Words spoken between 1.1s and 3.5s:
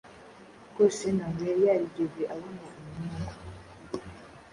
ntabwo yari yarigeze abona umuhungu